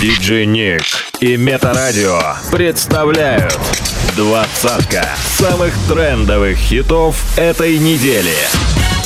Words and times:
Диджей 0.00 0.44
Ник 0.44 0.82
и 1.20 1.38
Метарадио 1.38 2.20
представляют 2.52 3.58
двадцатка 4.14 5.08
самых 5.38 5.72
трендовых 5.88 6.58
хитов 6.58 7.16
этой 7.38 7.78
недели 7.78 8.34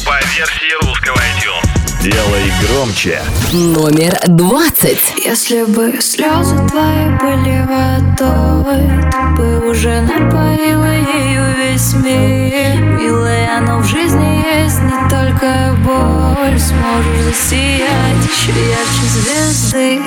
по 0.05 0.19
версии 0.37 0.85
русского 0.85 1.17
iTunes. 1.17 1.60
Делай 2.03 2.51
громче. 2.63 3.21
Номер 3.53 4.19
двадцать. 4.27 5.13
Если 5.23 5.65
бы 5.65 6.01
слезы 6.01 6.57
твои 6.67 7.11
были 7.21 7.61
водой, 7.69 8.89
ты 9.11 9.37
бы 9.37 9.71
уже 9.71 10.01
напоила 10.01 10.95
ее 10.95 11.55
весь 11.59 11.93
мир. 11.93 12.81
Милая, 12.99 13.61
но 13.61 13.81
в 13.81 13.85
жизни 13.85 14.43
есть 14.63 14.81
не 14.81 15.11
только 15.11 15.77
боль. 15.85 16.59
Сможешь 16.59 17.35
засиять 17.35 18.25
еще 18.25 18.53
ярче 18.71 19.07
звезды. 19.07 20.01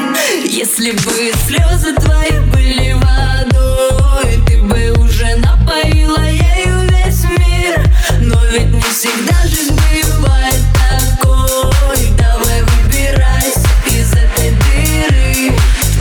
Если 0.49 0.91
бы 0.93 1.31
слезы 1.45 1.93
твои 1.93 2.39
были 2.51 2.93
водой, 2.93 4.43
ты 4.47 4.57
бы 4.63 4.99
уже 4.99 5.35
напоила 5.35 6.23
ею 6.25 6.89
весь 6.89 7.23
мир. 7.37 7.87
Но 8.19 8.43
ведь 8.51 8.73
не 8.73 8.81
всегда 8.81 9.35
жизнь 9.43 9.79
бывает 10.17 10.62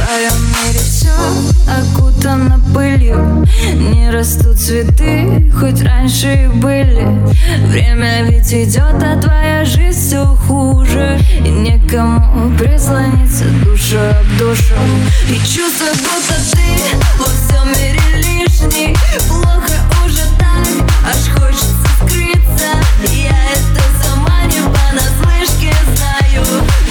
твоем 0.02 0.32
мире 0.46 0.78
все 0.78 1.12
окутано 1.70 2.60
пылью. 2.74 3.46
Не 3.74 4.10
растут 4.10 4.58
цветы, 4.58 5.50
хоть 5.58 5.82
раньше 5.82 6.44
и 6.44 6.48
были. 6.48 7.06
Время 7.66 8.24
ведь 8.24 8.52
идет, 8.52 9.02
а 9.02 9.20
твоя 9.20 9.64
жизнь 9.64 10.08
все 10.08 10.24
хуже. 10.24 11.18
И 11.44 11.48
некому 11.48 12.56
прислониться 12.58 13.44
душа 13.64 14.10
об 14.10 14.38
душу. 14.38 14.74
И 15.28 15.36
чувство, 15.38 15.86
будто 15.92 16.34
ты 16.52 16.98
во 17.18 17.26
всем 17.26 17.68
мире 17.68 18.00
лишний. 18.16 18.96
Плохо 19.28 19.78
уже 20.04 20.24
так, 20.38 20.66
аж 21.06 21.28
хочется 21.32 21.76
скрыться. 21.96 22.70
Я 23.12 23.38
это 23.52 23.82
сама 24.02 24.44
не 24.46 24.60
понаслышке 24.60 25.74
знаю 25.94 26.81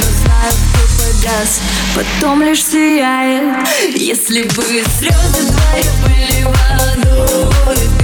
сейчас 1.21 1.61
Потом 1.95 2.41
лишь 2.41 2.63
сияет. 2.63 3.67
Если 3.95 4.43
бы 4.43 4.63
слезы 4.97 5.51
твои 5.51 5.83
были 6.03 6.43
водой. 6.43 8.00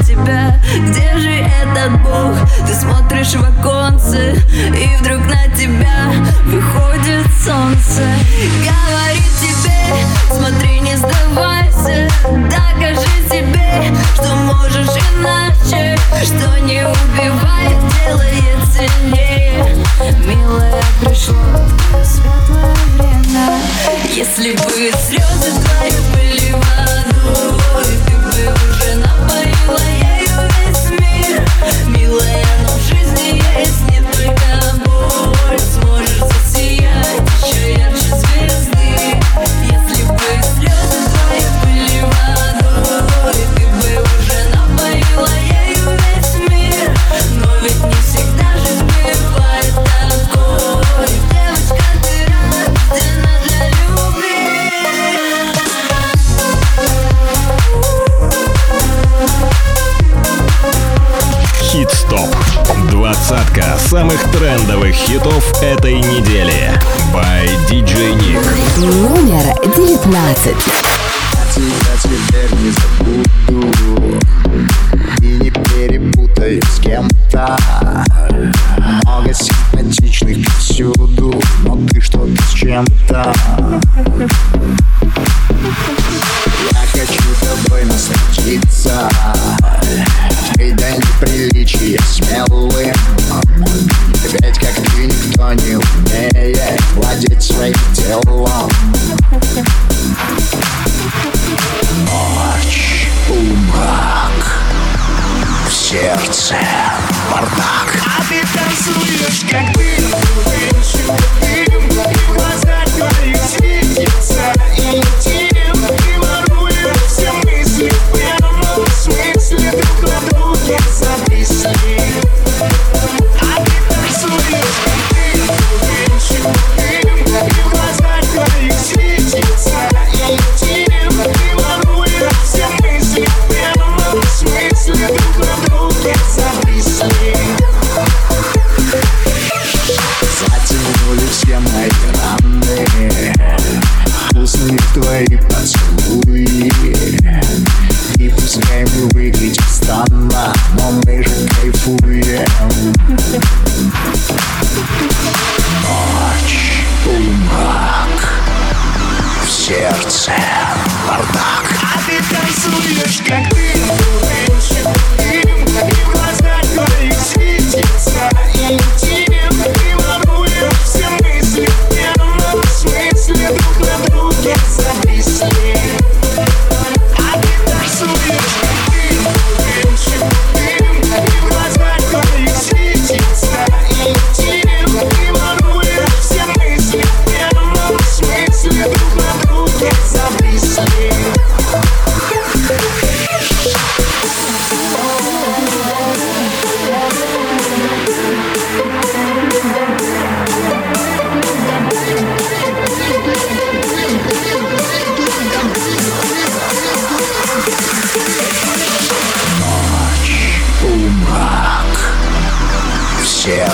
тебя 0.00 0.56
Где 0.88 1.18
же 1.18 1.30
этот 1.30 2.02
Бог? 2.02 2.36
Ты 2.66 2.74
смотришь 2.74 3.34
вокруг 3.34 3.61
улице 106.32 106.56
Бардак. 107.30 108.00
А 108.06 108.22
ты 108.26 108.40
танцуешь, 108.54 109.44
как 109.50 109.70
бы 109.72 109.91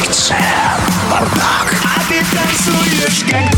сердце 0.04 0.38
бардак. 1.10 1.74
А 1.84 2.00
ты 2.08 2.24
танцуешь 2.24 3.24
как 3.30 3.57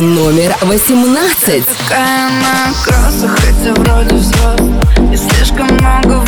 номер 0.00 0.54
восемнадцать. 0.62 1.64
Такая 1.66 2.28
она 2.28 2.72
красок, 2.84 3.30
хотя 3.30 3.74
вроде 3.74 4.14
взрослый, 4.14 5.12
и 5.12 5.16
слишком 5.16 5.66
много 5.66 6.24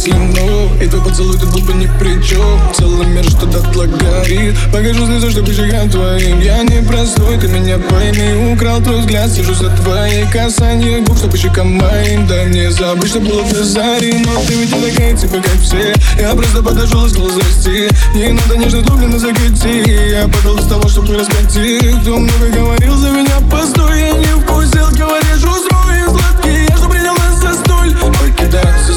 слюну 0.00 0.70
И 0.80 0.86
твой 0.86 1.02
поцелуй 1.02 1.38
тут 1.38 1.52
был 1.52 1.60
бы 1.60 1.74
ни 1.74 1.86
при 1.98 2.22
чем 2.22 2.60
Целый 2.74 3.06
мир 3.06 3.24
что-то 3.24 3.60
тла 3.72 3.86
горит 3.86 4.56
Покажу 4.72 5.06
слезу, 5.06 5.30
чтобы 5.30 5.50
по 5.50 5.88
твоим. 5.90 6.40
Я 6.40 6.62
не 6.62 6.82
простой, 6.82 7.38
ты 7.38 7.48
меня 7.48 7.78
пойми. 7.78 8.52
Украл 8.52 8.80
твой 8.80 9.00
взгляд, 9.00 9.30
сижу 9.30 9.54
за 9.54 9.70
твоей 9.70 10.26
касанье 10.26 11.00
Губ, 11.00 11.18
что 11.18 11.34
щекам 11.36 11.76
моим. 11.76 12.26
Дай 12.26 12.46
мне 12.46 12.70
забыть, 12.70 13.10
что 13.10 13.20
было 13.20 13.42
в 13.42 13.52
заре 13.52 14.14
Но 14.24 14.40
ты 14.46 14.54
ведь 14.54 14.74
не 14.74 14.90
такая, 14.90 15.16
типа 15.16 15.36
как 15.36 15.60
все. 15.60 15.94
Я 16.18 16.34
просто 16.34 16.62
подошел 16.62 17.06
и 17.06 17.08
стал 17.08 17.28
зайти 17.30 17.88
Не 18.14 18.32
надо 18.32 18.56
нежно 18.56 18.82
глубины 18.82 19.18
закрути 19.18 19.84
Я 20.10 20.28
подал 20.28 20.56
из 20.56 20.66
того, 20.66 20.88
чтобы 20.88 21.08
не 21.08 21.16
раскатить. 21.16 22.00
Кто 22.02 22.18
много 22.18 22.46
говорил 22.54 22.96
за 22.96 23.10
меня, 23.10 23.40
постой 23.50 24.00
Я 24.00 24.12
не 24.12 24.40
вкусил, 24.40 24.88
говоришь, 24.96 25.59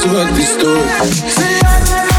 sur 0.03 0.19
un 0.19 0.25
pistolet. 0.33 2.12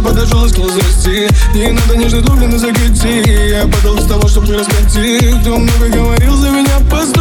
Просто 0.00 0.02
подошел 0.02 0.44
и 0.44 0.48
сказал 0.48 0.70
здрасте 0.70 1.28
Не 1.54 1.72
надо 1.72 1.96
нежно 1.96 2.20
дублины 2.22 2.58
закати 2.58 3.22
Я 3.50 3.66
подал 3.66 3.98
с 3.98 4.06
того, 4.06 4.28
чтобы 4.28 4.54
раскати 4.54 5.34
Кто 5.40 5.56
много 5.56 5.88
говорил 5.88 6.36
за 6.36 6.50
меня, 6.50 6.78
постой 6.90 7.19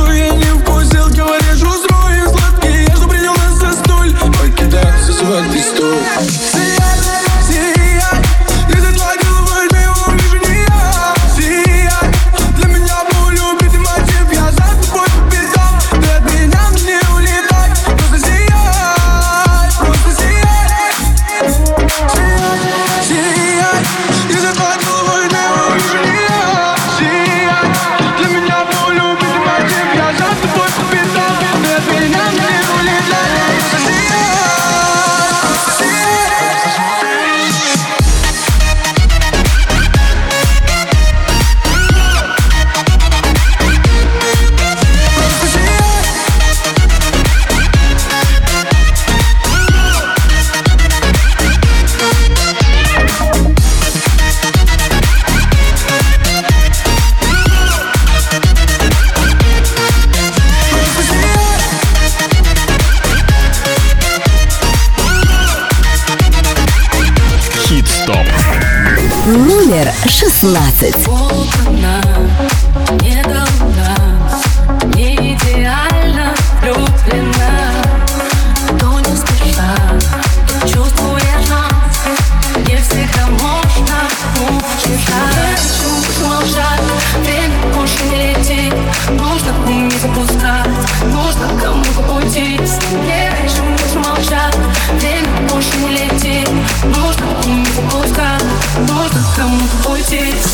City. 100.10 100.49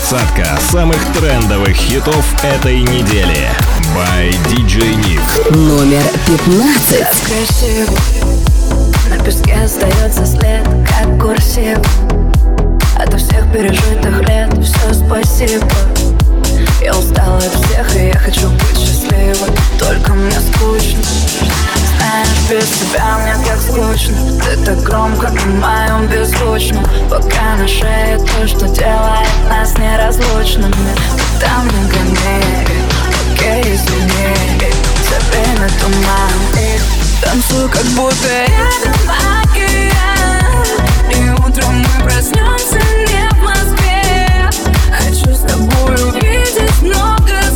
Двадцатка 0.00 0.58
самых 0.72 0.98
трендовых 1.12 1.76
хитов 1.76 2.24
этой 2.42 2.80
недели. 2.80 3.50
By 3.94 4.30
DJ 4.46 4.96
Nick. 4.96 5.54
Номер 5.54 6.02
пятнадцать. 6.26 7.20
красиво 7.26 7.92
На 9.10 9.22
песке 9.22 9.54
остается 9.62 10.24
след, 10.24 10.66
как 10.88 11.20
курсив 11.20 11.78
От 12.96 13.14
всех 13.14 13.52
пережитых 13.52 14.26
лет 14.26 14.50
все 14.64 14.94
спасибо 14.94 15.68
Я 16.80 16.96
устала 16.96 17.36
от 17.36 17.66
всех, 17.66 17.94
и 17.94 18.06
я 18.06 18.18
хочу 18.18 18.48
быть 18.48 18.78
счастливой 18.78 19.54
Только 19.78 20.14
мне 20.14 20.32
скучно 20.40 21.02
Знаешь, 22.00 22.28
без 22.48 22.66
тебя 22.66 23.18
мне 23.18 23.34
так 23.46 23.60
скучно. 23.60 24.16
Ты 24.40 24.56
так 24.64 24.78
громко 24.82 25.28
на 25.28 25.46
моем 25.46 26.06
беззвучном. 26.08 26.84
Пока 27.08 27.56
на 27.58 27.68
шее 27.68 28.18
то, 28.18 28.48
что 28.48 28.66
делает 28.68 29.28
нас 29.48 29.76
неразлучными. 29.78 30.72
Ты 31.38 31.46
там 31.46 31.66
не 31.66 31.88
гони, 31.90 32.66
окей, 33.34 33.74
извини. 33.74 34.72
За 35.08 35.18
время 35.30 35.68
туман. 35.80 36.32
И 36.58 37.00
Танцую, 37.22 37.68
как 37.68 37.84
будто 37.84 38.28
рядом 38.28 38.94
океан 39.42 40.64
И 41.10 41.30
утром 41.46 41.80
мы 41.80 42.04
проснемся 42.04 42.80
не 43.08 43.28
в 43.28 43.42
Москве. 43.42 44.48
Хочу 44.90 45.34
с 45.34 45.40
тобой 45.40 45.94
увидеть 46.08 46.80
много 46.80 47.49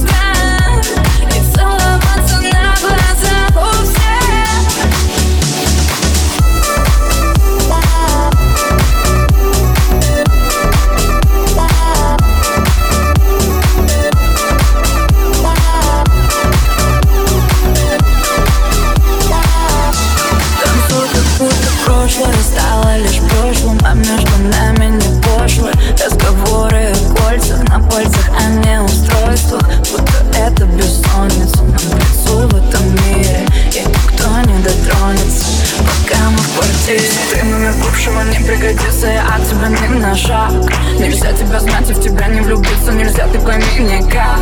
чувство, 29.55 29.61
будто 29.93 30.39
это 30.39 30.65
бессонница 30.65 31.63
Нам 31.63 31.99
лицо 31.99 32.49
в 32.49 32.55
этом 32.55 32.95
мире, 33.07 33.47
и 33.73 33.81
никто 33.81 34.29
не 34.51 34.59
дотронется 34.63 35.47
Пока 35.77 36.31
мы 36.31 36.39
в 36.39 36.59
квартире. 36.59 37.11
Ты 37.33 37.45
номер 37.45 37.73
бывшего 37.83 38.23
не 38.23 38.39
пригодится, 38.45 39.07
я 39.07 39.23
от 39.35 39.49
тебя 39.49 39.69
не 39.69 39.99
на 39.99 40.17
шаг. 40.17 40.53
Нельзя 40.99 41.33
тебя 41.33 41.61
знать 41.61 41.91
и 41.91 41.93
в 41.93 42.01
тебя 42.01 42.29
не 42.29 42.41
влюбиться, 42.41 42.93
нельзя 42.93 43.27
ты 43.29 43.39
пойми 43.41 43.65
никак 43.79 44.41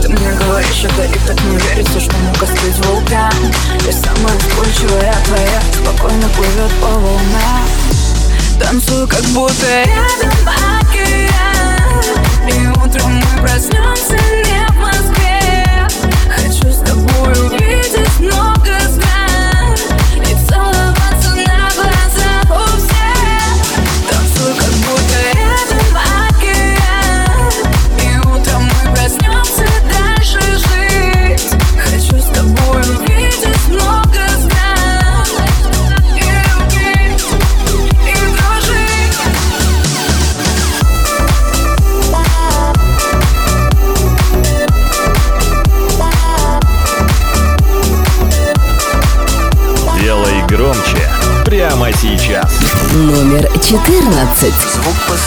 Ты 0.00 0.08
мне 0.08 0.32
говоришь 0.32 0.84
это 0.84 1.04
и 1.04 1.18
так 1.26 1.40
не 1.44 1.56
верится, 1.56 2.00
что 2.00 2.16
мог 2.16 2.42
остыть 2.42 2.86
вулкан. 2.86 3.32
Я 3.86 3.92
самая 3.92 4.38
вспыльчивая 4.38 5.14
твоя, 5.24 5.62
спокойно 5.72 6.28
плывет 6.28 6.72
по 6.80 6.88
волнам. 6.88 7.68
Танцую, 8.60 9.08
как 9.08 9.22
будто 9.26 9.66
рядом 9.66 10.48
океан. 10.80 11.51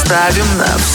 Звук 0.06 0.16
поставим 0.16 0.58
на 0.58 0.95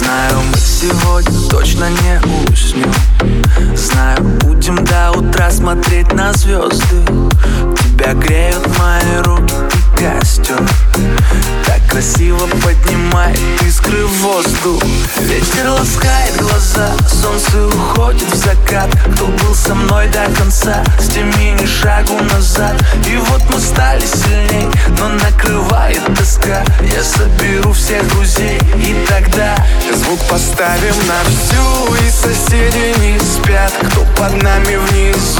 Знаю, 0.00 0.40
мы 0.50 0.56
сегодня 0.56 1.50
точно 1.50 1.90
не 1.90 2.50
уснем. 2.50 2.90
Знаю, 3.76 4.22
будем 4.40 4.82
до 4.82 5.10
утра 5.10 5.50
смотреть 5.50 6.10
на 6.14 6.32
звезды. 6.32 7.04
Тебя 7.76 8.14
греют 8.14 8.66
мои 8.78 9.16
руки 9.22 9.54
и 9.54 9.89
костер 10.00 10.58
Так 11.66 11.86
красиво 11.88 12.46
поднимает 12.62 13.38
искры 13.62 14.06
в 14.06 14.22
воздух. 14.22 14.82
Ветер 15.20 15.68
ласкает 15.68 16.36
глаза, 16.40 16.92
солнце 17.08 17.66
уходит 17.66 18.32
в 18.32 18.36
закат. 18.36 18.90
Кто 19.14 19.26
был 19.26 19.54
со 19.54 19.74
мной 19.74 20.08
до 20.08 20.24
конца, 20.38 20.82
сними 20.98 21.52
ни 21.52 21.66
шагу 21.66 22.18
назад. 22.32 22.82
И 23.06 23.16
вот 23.16 23.42
мы 23.52 23.60
стали 23.60 24.04
сильней, 24.06 24.68
но 24.98 25.08
накрывает 25.08 26.02
тоска. 26.16 26.64
Я 26.82 27.04
соберу 27.04 27.72
всех 27.72 28.06
друзей 28.08 28.58
и 28.76 29.06
тогда 29.06 29.56
Звук 29.94 30.20
поставим 30.28 30.94
на 31.06 31.20
всю. 31.28 31.80
И 31.90 32.10
соседи 32.10 32.94
не 33.00 33.18
спят 33.18 33.72
Кто 33.82 34.04
под 34.16 34.42
нами 34.42 34.76
внизу 34.76 35.39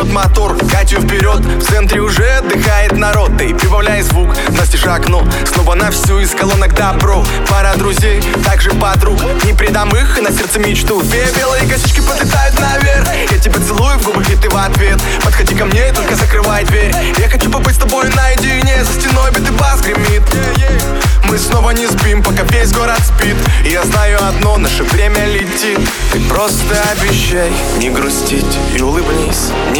Ревет 0.00 0.12
мотор, 0.14 0.56
Катю 0.70 1.00
вперед. 1.00 1.40
В 1.40 1.62
центре 1.62 2.00
уже 2.00 2.24
отдыхает 2.24 2.96
народ. 2.96 3.36
Ты 3.36 3.54
прибавляй 3.54 4.00
звук, 4.02 4.34
настежь 4.48 4.86
окно 4.86 5.22
Снова 5.52 5.74
на 5.74 5.90
всю 5.90 6.18
из 6.20 6.30
колонок 6.30 6.74
добро. 6.74 7.22
Пара 7.48 7.74
друзей, 7.76 8.22
также 8.44 8.70
подруг. 8.70 9.20
Не 9.44 9.52
предам 9.52 9.90
их 9.94 10.18
и 10.18 10.22
на 10.22 10.32
сердце 10.32 10.58
мечту. 10.58 11.02
Две 11.02 11.26
белые 11.36 11.66
косички 11.66 12.00
подлетают 12.00 12.58
наверх. 12.58 13.08
Я 13.30 13.38
тебя 13.38 13.60
целую 13.60 13.98
в 13.98 14.04
губы, 14.06 14.22
и 14.22 14.36
ты 14.36 14.48
в 14.48 14.56
ответ. 14.56 14.98
Подходи 15.22 15.54
ко 15.54 15.66
мне 15.66 15.92
только 15.92 16.16
закрывай 16.16 16.64
дверь. 16.64 16.94
Я 17.18 17.28
хочу 17.28 17.50
побыть 17.50 17.74
с 17.74 17.78
тобой 17.78 18.08
наедине. 18.08 18.82
За 18.84 19.00
стеной 19.00 19.30
бит 19.32 19.48
и 19.48 19.52
бас 19.52 19.82
гремит 19.82 20.22
Мы 21.28 21.36
снова 21.36 21.70
не 21.70 21.86
спим, 21.86 22.22
пока 22.22 22.44
весь 22.44 22.72
город 22.72 23.00
спит. 23.04 23.36
И 23.66 23.70
я 23.70 23.84
знаю 23.84 24.18
одно, 24.26 24.56
наше 24.56 24.82
время 24.84 25.26
летит. 25.26 25.78
Ты 26.12 26.20
просто 26.20 26.82
обещай 26.92 27.52
не 27.78 27.90
грустить 27.90 28.58
и 28.74 28.80
улыбнись 28.80 29.50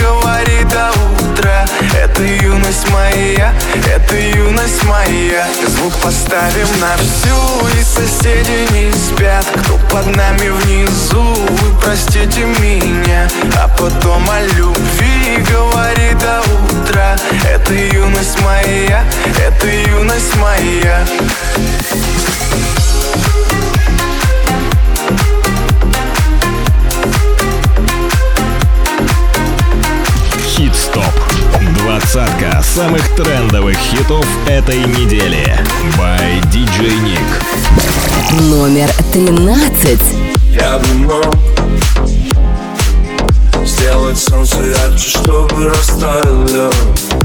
Говори 0.00 0.64
до 0.64 0.90
утра. 1.18 1.64
Это 1.94 2.22
юность 2.22 2.88
моя 2.90 3.52
Это 3.94 4.16
юность 4.16 4.82
моя. 4.84 5.46
Звук 5.68 5.94
поставим 6.02 6.68
на 6.80 6.96
всю 6.96 7.78
И 7.78 7.82
соседи 7.82 8.72
не 8.72 8.92
спят. 8.92 9.44
Кто 9.62 9.78
под 9.90 10.06
нами 10.16 10.48
внизу 10.48 11.22
Вы 11.22 11.80
простите 11.82 12.44
меня. 12.60 13.28
А 13.56 13.68
потом 13.68 14.28
о 14.30 14.40
любви 14.56 15.44
Говори 15.50 16.14
до 16.14 16.40
утра. 16.40 17.16
Это 17.48 17.74
юность 17.74 18.40
моя 18.42 19.04
Это 19.38 19.66
юность 19.66 20.36
моя 20.36 21.04
Двадцатка 32.14 32.62
самых 32.62 33.02
трендовых 33.16 33.76
хитов 33.76 34.24
этой 34.46 34.78
недели. 34.84 35.44
By 35.98 36.40
DJ 36.52 36.92
Nick. 37.02 38.40
Номер 38.42 38.88
13. 39.12 40.00
Я 40.48 40.78
бы 40.78 40.94
мог 40.94 41.36
Сделать 43.66 44.16
солнце 44.16 44.58
ярче, 44.62 45.10
чтобы 45.10 45.68
растаял 45.70 46.46
лед 46.46 47.23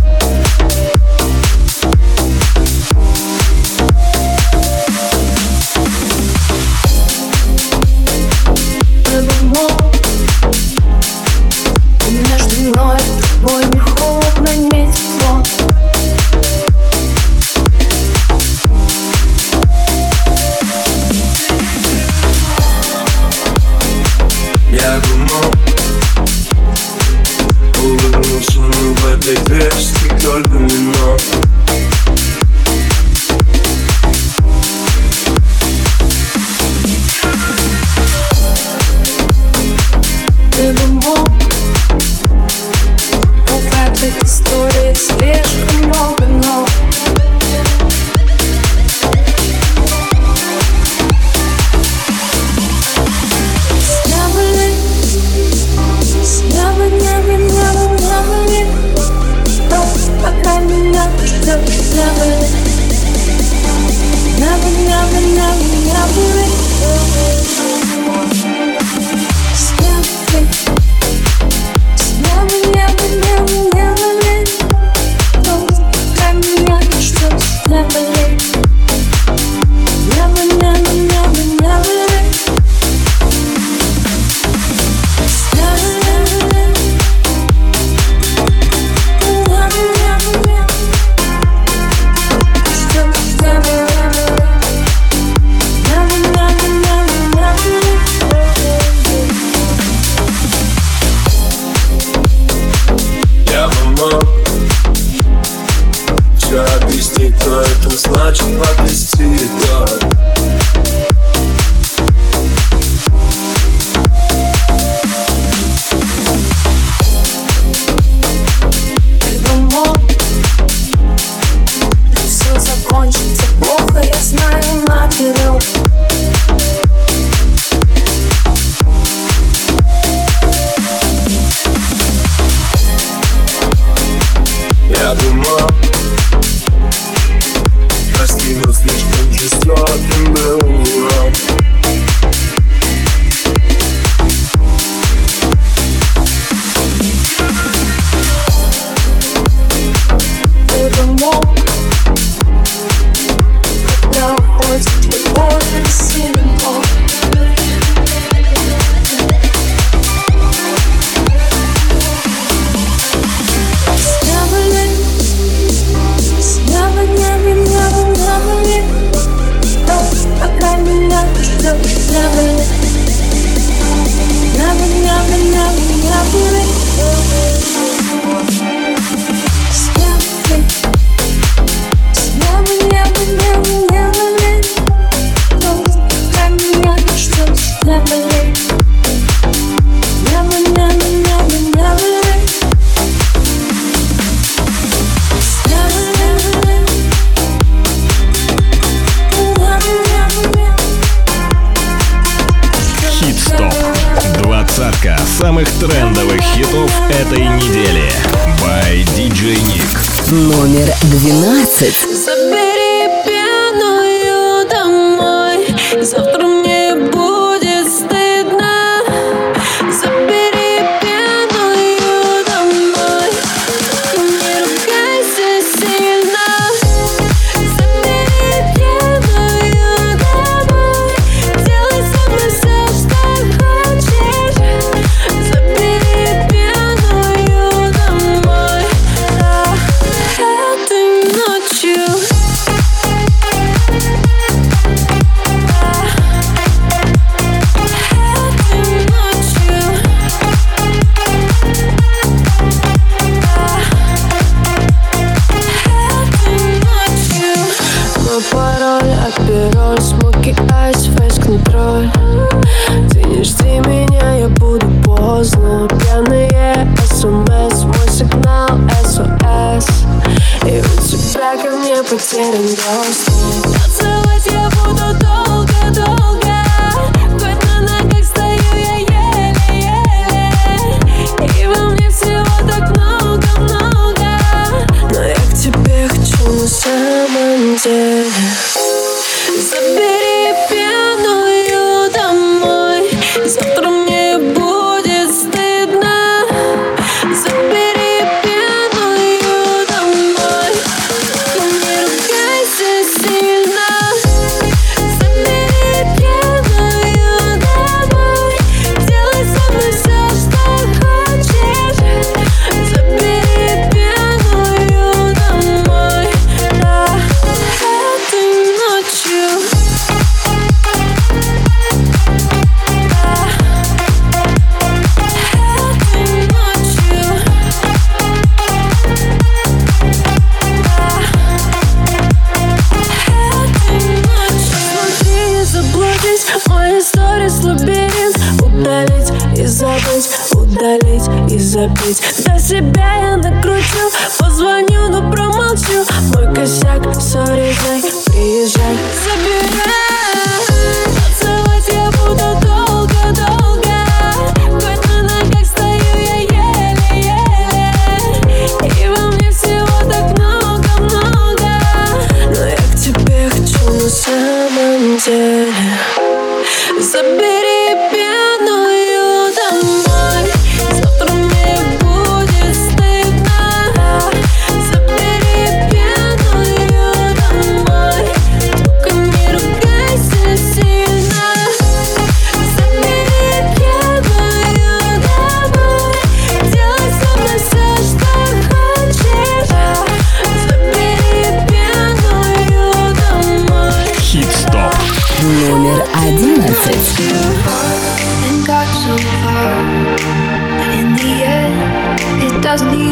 los. 402.77 403.08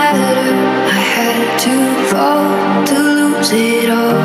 I 0.00 1.00
had 1.16 1.58
to 1.66 1.74
fall 2.10 2.86
to 2.86 2.96
lose 3.18 3.50
it 3.52 3.90
all. 3.90 4.22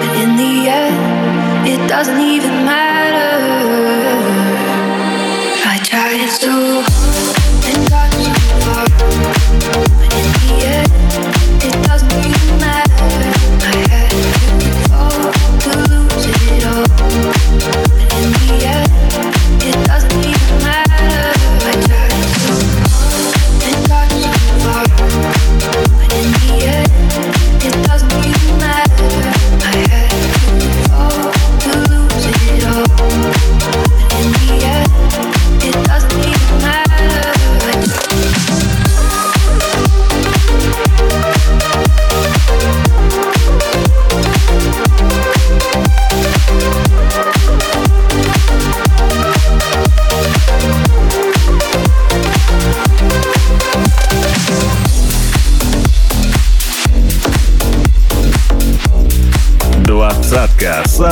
But 0.00 0.12
in 0.22 0.36
the 0.36 0.68
end, 0.68 1.68
it 1.68 1.88
doesn't 1.88 2.20
even 2.20 2.54
matter. 2.64 3.32
I 5.72 5.78
tried 5.82 6.28
so 6.28 6.82
hard. 6.82 7.35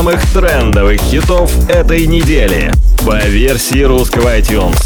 самых 0.04 0.20
трендовых 0.34 1.00
хитов 1.00 1.50
этой 1.66 2.06
недели 2.06 2.70
по 3.06 3.16
версии 3.24 3.82
русского 3.84 4.38
iTunes. 4.38 4.76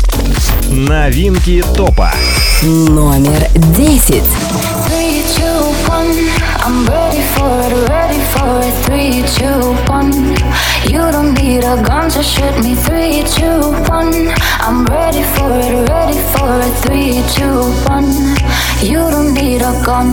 Новинки 0.71 1.61
топа. 1.75 2.13
Номер 2.63 3.49
10. 3.77 4.23
I'm 6.65 6.87
ready 6.87 7.23
for 7.35 7.51
it, 7.67 7.89
ready 7.89 8.21
for 8.33 8.61
it. 8.61 8.75
Three, 8.85 9.25
two, 9.37 9.75
one. 9.89 10.13
You 10.87 11.11
don't 11.11 11.35
need 11.35 11.65
a 11.65 11.83
gun 11.83 12.09
to 12.11 12.23
shoot 12.23 12.57
me. 12.63 12.77
Three, 12.77 13.25
two, 13.25 13.73
one. 13.91 14.31
I'm 14.61 14.85
ready 14.85 15.25
for 15.35 15.51
it, 15.59 15.89
ready 15.89 16.19
for 16.31 16.61
it. 16.61 16.75
Three, 16.85 17.23
two, 17.35 17.73
one. 17.91 18.37
You 18.81 19.11
don't 19.11 19.35
need 19.35 19.63
a 19.63 19.73
gun. 19.85 20.13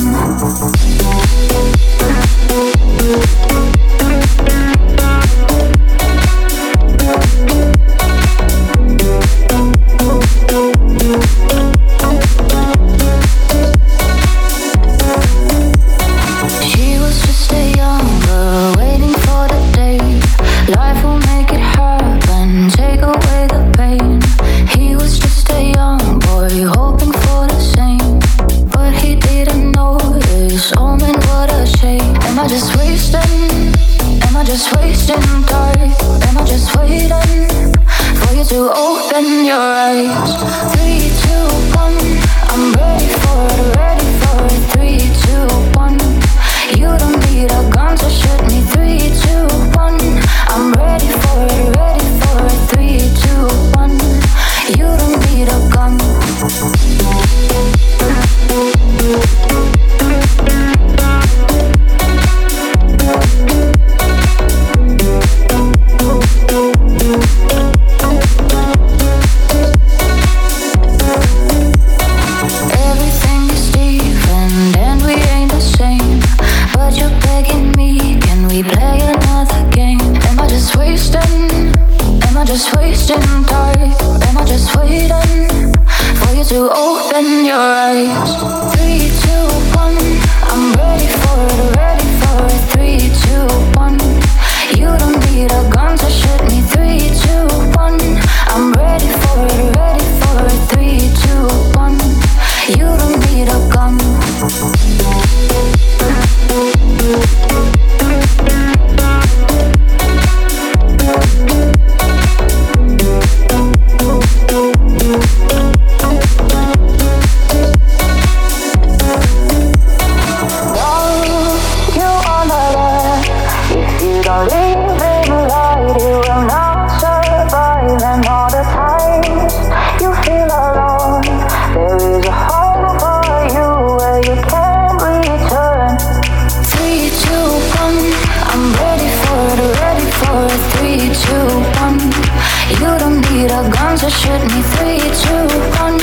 So 144.05 144.11
shoot 144.11 144.41
me 144.53 144.61
three, 144.77 145.01
two, 145.23 145.47
one. 145.81 145.99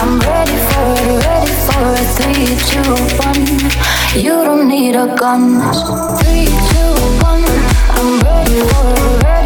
I'm 0.00 0.18
ready 0.20 0.56
for 0.72 0.88
it, 1.04 1.20
ready 1.26 1.52
for 1.66 1.84
it. 2.00 2.08
Three, 2.16 2.48
two, 2.70 2.96
one. 3.20 3.44
You 4.18 4.42
don't 4.42 4.68
need 4.68 4.96
a 4.96 5.14
gun. 5.14 5.60
Three, 6.16 6.46
two, 6.70 6.94
one. 7.20 7.44
I'm 7.92 8.20
ready 8.24 8.60
for 8.72 8.88
it. 8.96 9.22
Ready 9.22 9.41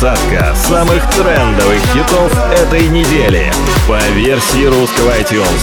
Двадцатка 0.00 0.54
самых 0.54 1.10
трендовых 1.10 1.80
хитов 1.92 2.32
этой 2.52 2.86
недели 2.86 3.52
по 3.88 3.98
версии 4.14 4.66
русского 4.66 5.10
iTunes. 5.18 5.62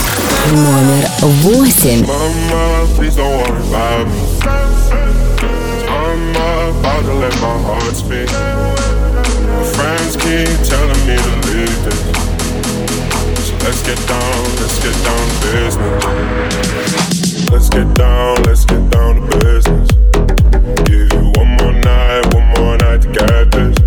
Номер 0.51 1.07
восемь. 1.21 2.05
Friends 9.73 10.15
keep 10.17 10.49
telling 10.67 11.05
me 11.07 11.15
to 11.15 11.31
leave 11.47 11.83
this. 11.85 12.01
Let's 13.63 13.81
get 13.83 13.99
down, 14.05 14.43
let's 14.59 14.77
get 14.79 14.95
down 15.05 15.27
to 15.29 15.35
business. 15.53 16.03
Let's 17.49 17.69
get 17.69 17.93
down, 17.95 18.35
let's 18.43 18.65
get 18.65 18.89
down 18.89 19.15
to 19.15 19.37
business. 19.39 19.89
Give 20.83 21.07
you 21.13 21.31
one 21.35 21.55
more 21.57 21.73
night, 21.73 22.33
one 22.33 22.47
more 22.57 22.77
night 22.77 23.01
to 23.01 23.07
get 23.07 23.51
this. 23.51 23.84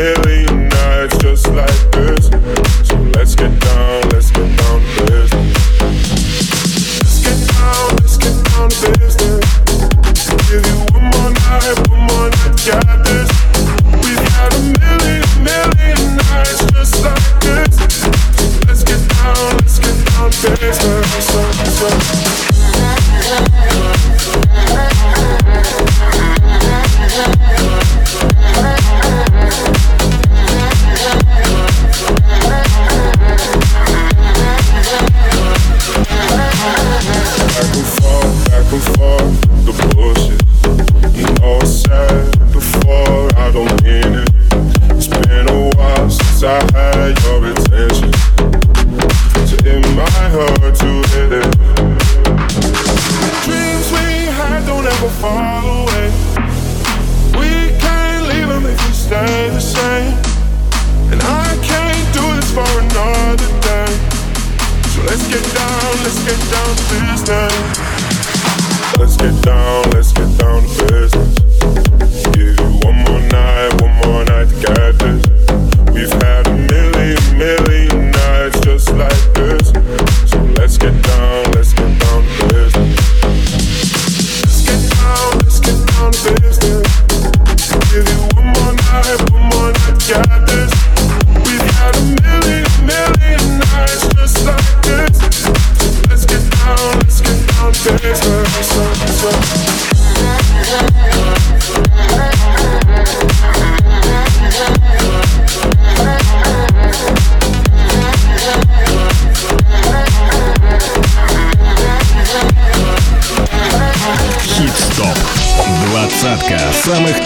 million 0.00 0.68
nights 0.68 1.18
just 1.18 1.46
like 1.48 1.92
this. 1.92 2.69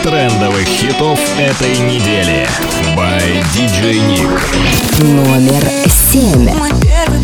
трендовых 0.04 0.66
хитов 0.66 1.18
этой 1.38 1.78
недели. 1.78 2.46
By 2.94 3.42
DJ 3.54 3.94
Nick. 4.06 5.02
Номер 5.02 5.64
семь. 5.88 6.46
Мой 6.54 6.70
первый 6.82 7.23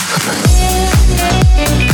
Bye-bye. 0.00 1.89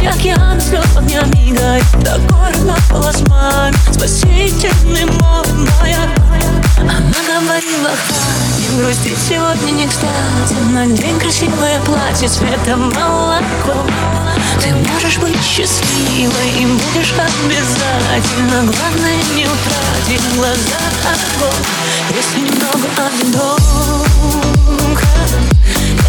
Здесь 0.00 0.14
океан 0.14 0.58
слез 0.58 0.86
не 1.02 1.16
мигает 1.36 1.84
Да 2.02 2.16
город 2.16 2.64
над 2.64 2.82
полосмами. 2.88 3.74
Спасительный 3.92 5.04
мой, 5.04 5.68
моя 5.78 6.08
Она 6.78 7.20
говорила, 7.26 7.90
не 8.58 8.80
грустить 8.80 9.18
сегодня 9.28 9.72
не 9.72 9.86
кстати 9.86 10.54
На 10.72 10.86
день 10.86 11.18
красивое 11.18 11.78
платье 11.80 12.28
цвета 12.28 12.76
молоко. 12.76 13.86
Ты 14.62 14.74
можешь 14.90 15.18
быть 15.18 15.42
счастливой 15.42 16.50
и 16.58 16.64
будешь 16.64 17.12
обязательно. 17.12 18.72
Главное 18.72 19.16
не 19.34 19.44
утратить 19.44 20.34
глаза 20.34 20.80
огонь 21.04 21.64
Если 22.16 22.40
немного 22.40 22.88
одиноко 22.96 23.60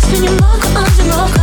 Если 0.02 0.18
немного 0.24 0.68
одиноко 0.80 1.42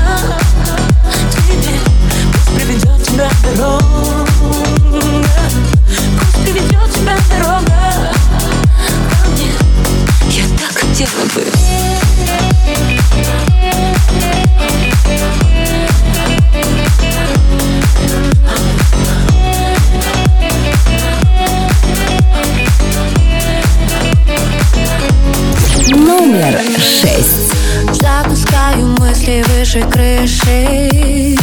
Номер 25.91 26.61
шесть. 26.79 27.53
Запускаю 27.93 28.87
мысли 28.99 29.45
выше 29.49 29.83
крыши 29.91 31.37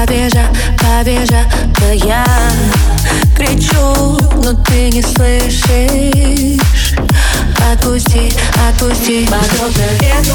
побежа, 0.00 0.46
побежа, 0.78 1.44
то 1.74 1.92
я 1.92 2.24
кричу, 3.34 4.18
но 4.42 4.52
ты 4.64 4.90
не 4.90 5.02
слышишь. 5.02 6.58
Отпусти, 7.72 8.34
отпусти, 8.68 9.26
подобно 9.26 9.86
ветру. 10.00 10.25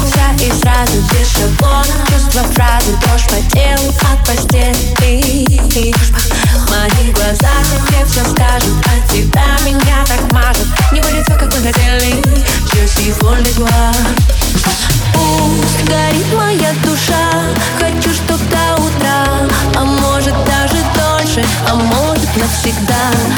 навсегда. 22.52 23.31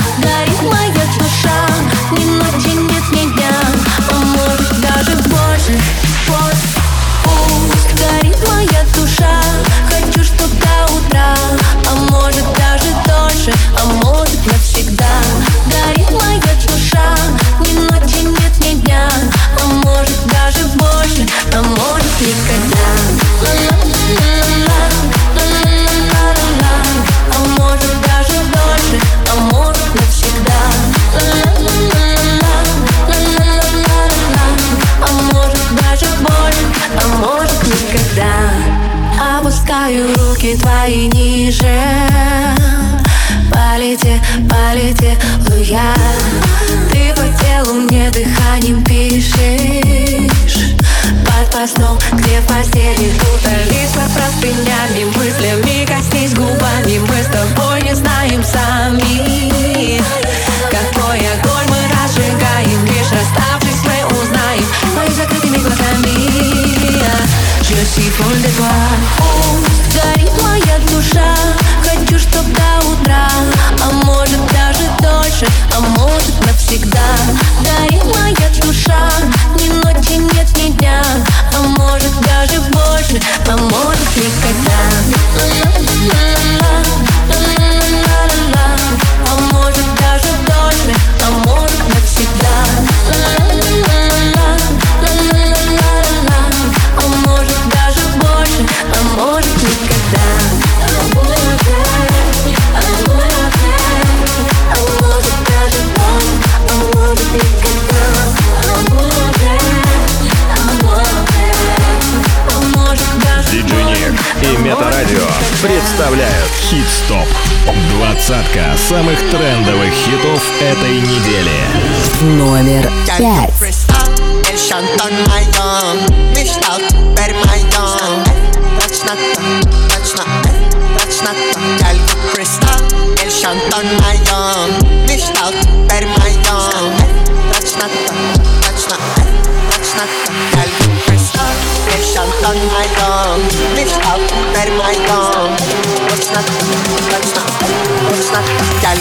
самых 118.89 119.19
трендовых 119.31 119.91
хитов 119.91 120.43
этой 120.61 121.01
недели. 121.01 122.37
Номер 122.37 122.91
пять. 123.07 123.64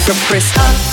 Caprice. 0.06 0.93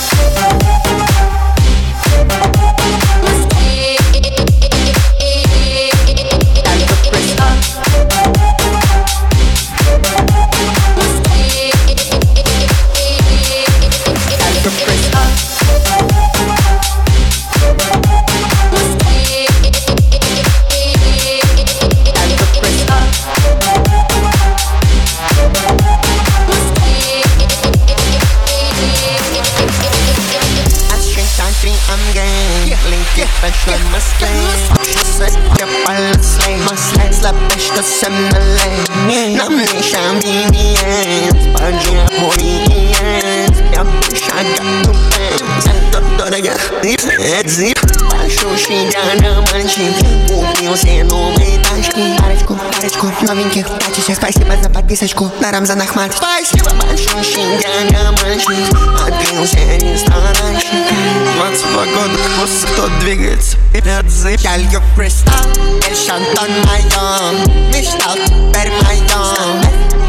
Большущий 48.11 48.91
динамальщик 48.91 49.95
Купился 50.27 51.03
новые 51.05 51.59
тачки 51.59 52.15
Парочку, 52.19 52.59
парочку 52.75 53.11
новеньких 53.27 53.65
тачечек 53.79 54.15
Спасибо 54.17 54.55
за 54.61 54.69
подписочку 54.69 55.31
на 55.39 55.51
Рамзан 55.51 55.81
Ахмад 55.81 56.11
Спасибо 56.15 56.69
большущий 56.75 57.57
динамальщик 57.89 58.77
Отбился 59.03 59.57
ресторанщик 59.77 60.93
22 61.37 61.85
года 61.85 62.17
хвост, 62.35 62.67
кто 62.71 62.87
двигается 62.99 63.57
вперед 63.57 64.09
зыб 64.09 64.39
Я 64.41 64.57
лью 64.57 64.81
кристалл, 64.95 65.45
и 65.89 65.95
шантон 65.95 66.51
моё 66.65 67.33
Мечтал 67.73 68.15
теперь 68.15 68.71
моё 68.83 69.61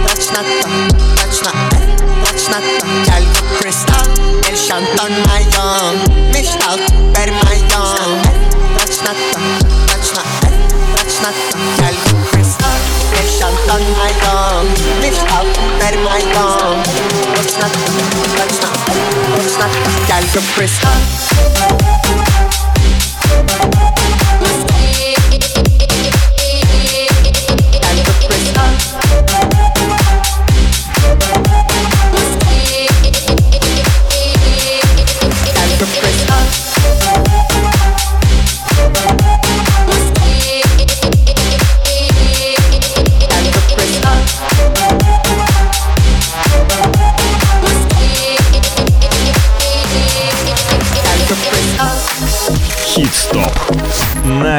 Точно 0.09 0.39
точно, 0.63 0.89
точно 1.25 1.53
это 1.71 2.02
snacka 2.43 2.87
Kjell 3.07 3.27
Kristall, 3.59 4.11
El 4.49 4.57
Shantan 4.57 5.13
Mayan 5.27 5.97
Mishtal, 6.33 6.79
Bermayan 7.15 8.11
Ratchnakka, 8.79 9.39
ratchnakka, 9.91 10.49
ratchnakka 10.97 11.59
Kjell 11.79 11.97
Kristall, 12.31 12.81
El 13.21 13.29
Shantan 13.37 13.83
Mayan 13.99 14.67
Mishtal, 15.03 15.47
Bermayan 15.79 16.77
Ratchnakka, 17.37 17.93
ratchnakka, 18.39 18.93
ratchnakka 19.39 19.91
Kjell 20.09 20.27
Kristall 20.55 21.01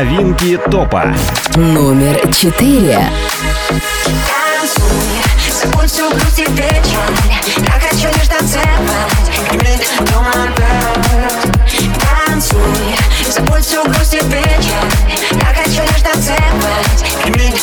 Новинки 0.04 0.60
топа. 0.70 1.16
Номер 1.56 2.20
четыре. 2.34 3.08
Танцуй, 3.70 4.84
забудь 5.62 5.90
всю 5.90 6.10
грусть 6.10 6.40
и 6.40 6.44
печаль 6.44 6.84
Я 7.60 7.80
хочу 7.80 8.10
лишь 8.10 8.28
танцевать 8.28 9.32
Грит, 9.54 9.88
Танцуй, 12.28 12.60
забудь 13.30 13.66
всю 13.66 13.82
грусть 13.86 14.16
и 14.16 14.20
печаль 14.20 14.92
Я 15.32 15.56
хочу 15.56 15.84
лишь 15.84 16.02
танцевать 16.02 17.06
Грит, 17.28 17.56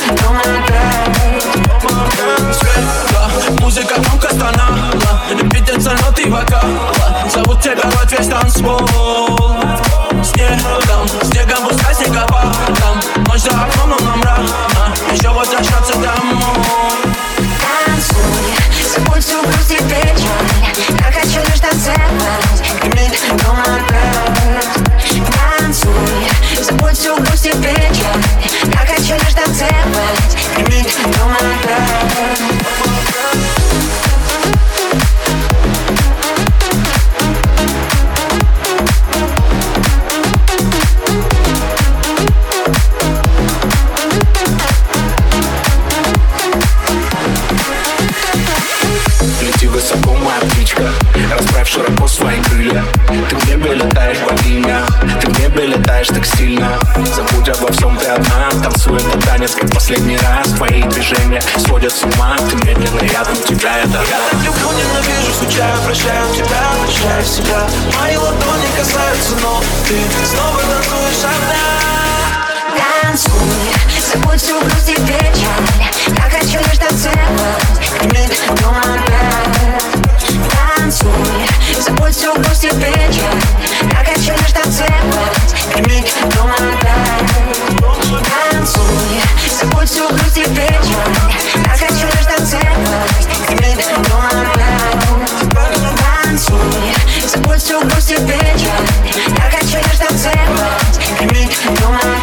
Света, 2.55 3.61
музыка 3.61 4.01
громко 4.01 4.29
стонала 4.29 5.23
Репетиция 5.31 5.95
ноты 5.99 6.31
вокала 6.31 6.95
Зовут 7.35 7.61
тебя 7.61 7.83
в 7.83 8.11
весь 8.11 8.29
танцпол 8.29 8.81
Снегом, 10.23 11.09
снегом 11.23 11.40
сводят 61.81 61.93
с 61.93 62.03
ума 62.03 62.37
Ты 62.49 62.57
медленно 62.67 63.01
рядом, 63.01 63.35
тебя 63.37 63.79
я 63.79 63.87
дорога. 63.87 64.09
Я 64.11 64.19
так 64.31 64.45
люблю, 64.45 64.69
ненавижу, 64.73 65.33
скучаю, 65.35 65.77
прощаю 65.85 66.35
тебя 66.35 66.63
Прощаю 66.83 67.25
себя. 67.25 67.69
Мои 67.99 68.17
ладони 68.17 68.67
касаются, 68.77 69.37
но 69.43 69.63
Ты 69.87 69.97
снова 70.27 70.61
танцуешь 70.61 71.25
одна. 71.25 71.81
Танцуй, 73.03 73.33
забудь 74.13 74.41
всю 74.41 74.61
грусть 74.61 74.91
и 74.91 74.95
печаль. 74.95 75.35
Я 76.17 76.31
хочу 76.31 76.59
лишь 76.59 76.79
танцевать 76.79 77.17
Грит, 78.03 78.29
Танцуй, 78.29 78.47
забудь 78.47 79.50
всю 82.21 82.35
грусть 82.35 82.65
и 82.65 82.69
печаль 82.69 83.41
Я 83.91 84.05
хочу 84.05 84.33
лишь 84.33 84.53
танцевать 84.53 85.55
Грит, 85.77 86.07
Танцуй, 88.51 88.85
забудь 89.59 89.89
всю 89.89 90.09
грусть 90.09 90.39
и 90.39 90.45
печаль 90.45 90.83
Я 91.65 91.71
хочу 91.71 92.07
лишь 92.07 92.27
танцевать 92.27 93.29
Грит, 93.49 93.81
Танцуй, 96.23 96.59
забудь 97.27 97.63
всю 97.63 97.81
грусть 97.81 98.11
и 98.11 98.17
печаль 98.17 98.87
Я 99.39 99.51
хочу 99.51 99.79
лишь 99.79 99.99
танцевать 99.99 101.01
Грит, 101.21 101.51
Хит-стоп. 101.51 102.21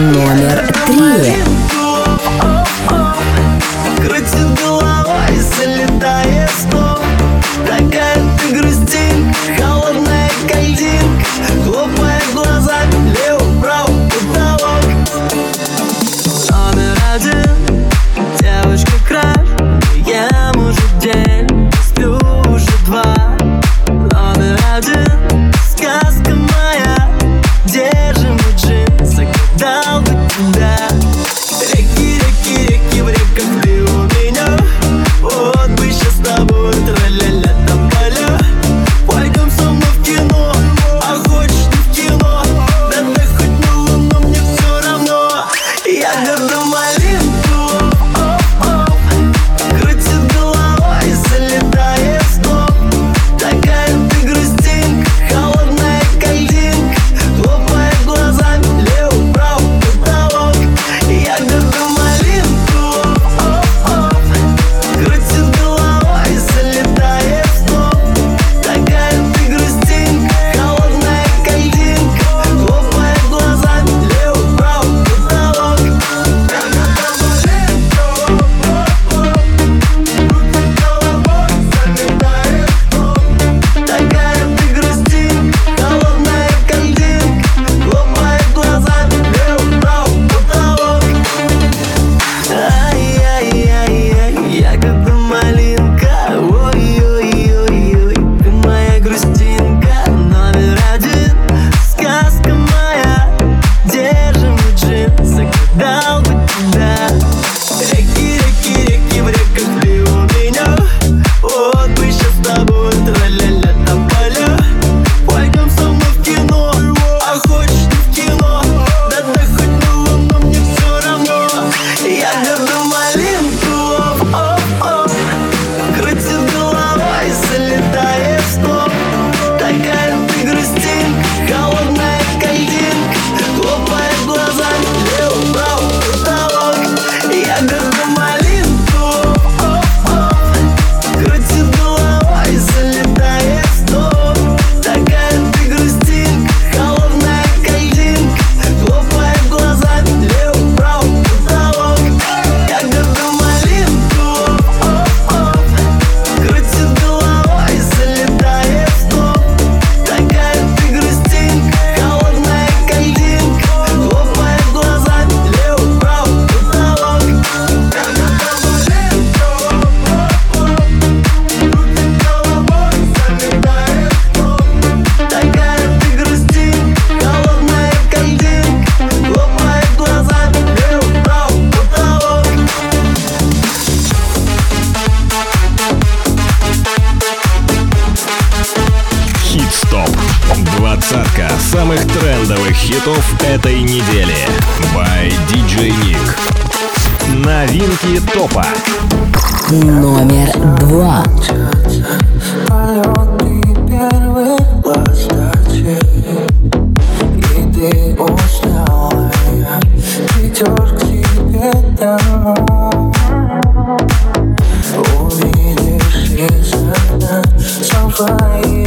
Номер 0.00 0.66
три. 0.86 1.34
Крутит 3.98 4.58
головой, 4.58 5.36
залетая 5.58 6.48
снова 6.58 7.04
Такая 7.66 8.19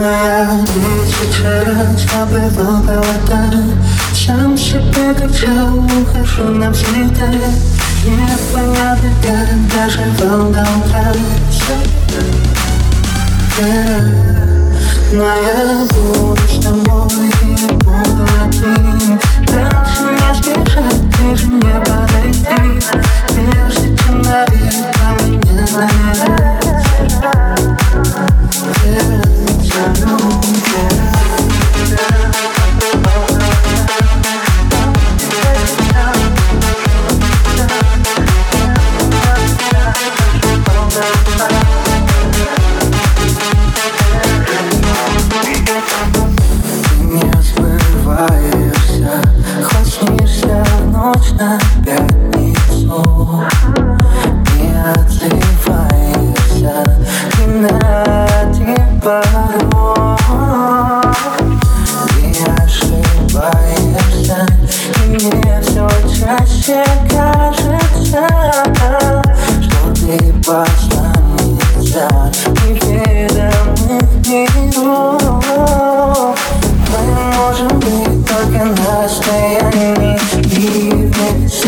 Wieczorem 0.00 1.98
słabe 1.98 2.50
wołała 2.50 3.14
dary 3.28 3.62
Sam 4.26 4.58
się 4.58 4.80
podeprzał, 4.80 5.84
uchyszył 6.02 6.54
nam 6.54 6.74
zlitary 6.74 7.38
Niepłaniany 8.04 9.10
dar, 9.22 9.46
darzy 9.76 10.04
wodą 10.18 10.52
dar 10.92 11.16
Moja 15.12 15.64
no 15.64 15.86
złość 15.86 16.64
na 16.64 16.70
moje 16.70 17.68
podła 17.68 18.48
dni 18.50 19.18
Patrzę 19.46 20.02
na 20.20 20.34
zwierzę, 20.34 20.82
też 21.10 21.44
mnie 21.44 21.74
badaj 21.86 22.32
ty. 22.32 22.62
Wiesz, 23.34 23.74
że 23.74 23.88
nie 25.36 25.66
znajdę 25.66 26.50
Yeah. 28.82 29.29
I 29.72 29.92
know. 30.00 30.49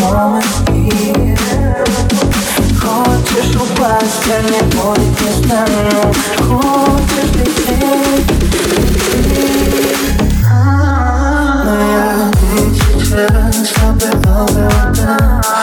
moment 0.03 0.43
here 0.69 1.37
Хочешь 2.79 3.55
упасть, 3.55 4.27
да 4.27 4.41
не 4.41 4.61
будет 4.71 5.17
тесно 5.17 5.65
Хочешь 6.37 7.31
лететь 7.35 8.31
Но 11.63 11.73
я 11.75 12.31
сейчас 12.99 13.55
с 13.55 13.73
тобой 13.73 14.11
долго 14.21 14.67
одна 14.83 15.62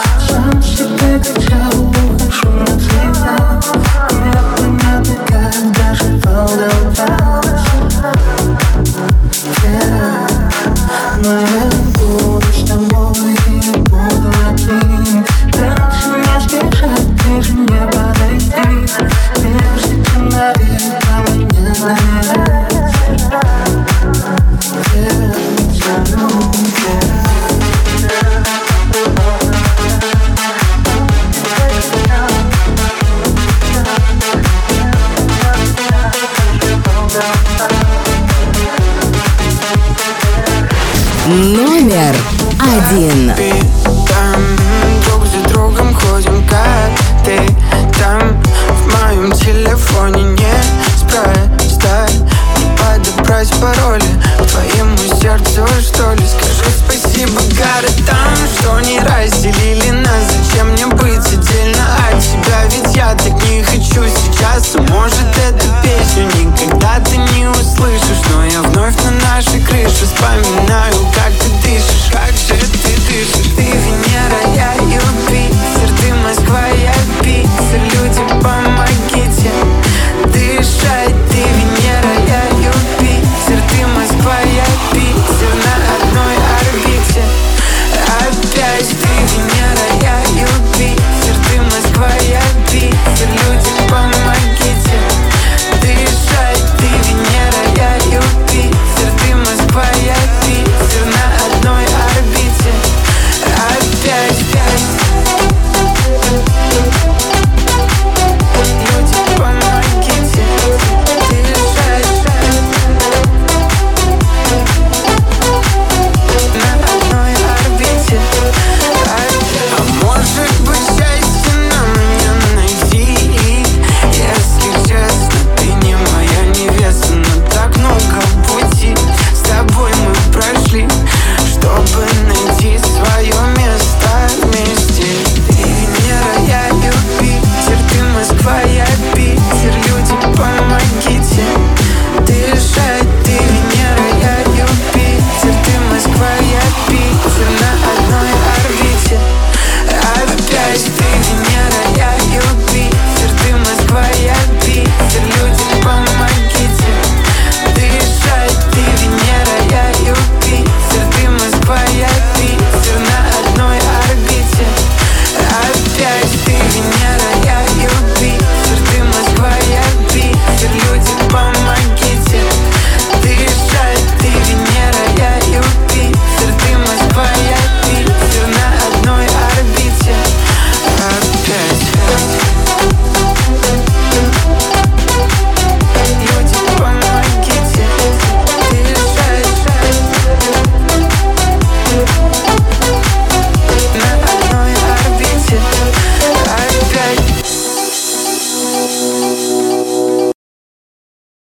Один. 42.71 43.60